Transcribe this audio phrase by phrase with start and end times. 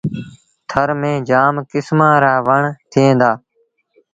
[0.69, 2.61] ٿر ميݩ جآم ڪسمآݩ رآ وڻ
[2.91, 3.31] ٿئيٚݩ دآ۔